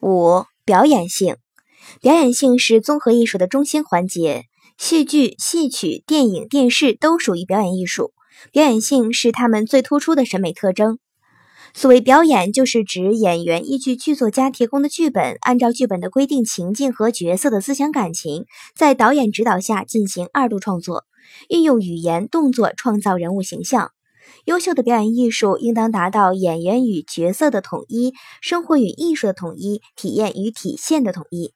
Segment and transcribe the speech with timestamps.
[0.00, 1.36] 五、表演性。
[2.00, 4.44] 表演性是综合艺术的中心环节，
[4.78, 8.12] 戏剧、戏曲、电影、电视都属于表演艺术。
[8.52, 10.98] 表演性是他们最突出的审美特征。
[11.74, 21.04] 所谓表演，就是指演员依据剧作家提供的剧本，按照剧本的规定情境和角色的思想感情，在导演指导下进行二度创作，
[21.48, 23.92] 运用语言、动作创造人物形象。
[24.44, 31.52] 优秀的表演艺术应当达到演员与角色的统一，生活与艺术的统一，体验与体现的统一。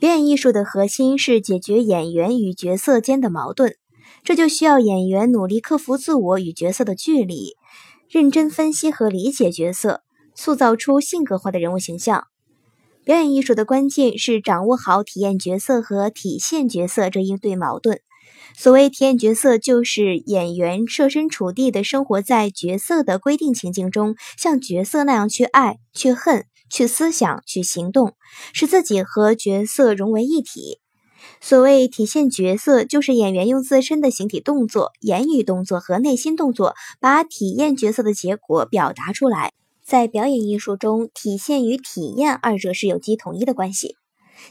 [0.00, 3.74] 表演艺术的核心是解决演员与角色间的矛盾，
[4.22, 7.56] 这就需要演员努力克服自我与角色的距离。
[8.08, 10.02] 认真分析和理解角色，
[10.34, 12.24] 塑造出性格化的人物形象。
[13.04, 18.00] 表演艺术的关键是掌握好体验角色和体现角色这一对矛盾。
[18.60, 28.14] 所谓体验角色，就是演员设身处地的生活在角色的规定情境中，像角色那样去爱、去恨、去思想、去行动，
[28.52, 30.80] 使自己和角色融为一体。
[31.40, 39.52] 所谓体现角色，就是演员用自身的形体动作、言语动作和内心动作，把体验角色的结果表达出来。
[39.84, 43.94] 在表演艺术中，体现与体验二者是有机统一的关系。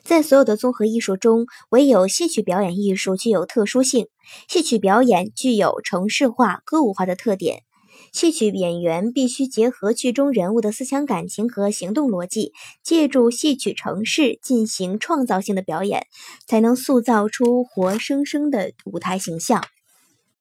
[0.04, 4.08] 在所有的综合艺术中，唯有戏曲表演艺术具有特殊性。
[4.48, 7.64] 戏曲表演具有城市化、歌舞化的特点。
[8.14, 16.08] 戏曲演员必须结合剧中人物的思想感情和行动逻辑，借助戏曲程式进行创造性的表演，
[16.48, 19.64] 才能塑造出活生生的舞台形象。